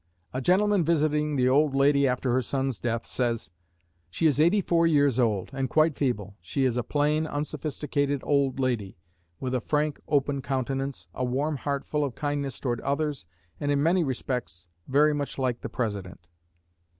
A 0.33 0.41
gentleman 0.41 0.83
visiting 0.83 1.35
the 1.35 1.47
old 1.47 1.75
lady 1.75 2.07
after 2.07 2.31
her 2.33 2.41
son's 2.41 2.79
death 2.79 3.05
says: 3.05 3.51
"She 4.09 4.25
is 4.25 4.39
eighty 4.39 4.59
four 4.59 4.87
years 4.87 5.19
old, 5.19 5.51
and 5.53 5.69
quite 5.69 5.95
feeble. 5.95 6.37
She 6.41 6.65
is 6.65 6.75
a 6.75 6.81
plain, 6.81 7.27
unsophisticated 7.27 8.21
old 8.23 8.59
lady, 8.59 8.97
with 9.39 9.53
a 9.53 9.61
frank, 9.61 9.99
open 10.07 10.41
countenance, 10.41 11.07
a 11.13 11.23
warm 11.23 11.57
heart 11.57 11.85
full 11.85 12.03
of 12.03 12.15
kindness 12.15 12.59
toward 12.59 12.81
others, 12.81 13.27
and 13.59 13.69
in 13.71 13.83
many 13.83 14.03
respects 14.03 14.67
very 14.87 15.13
much 15.13 15.37
like 15.37 15.61
the 15.61 15.69
President. 15.69 16.27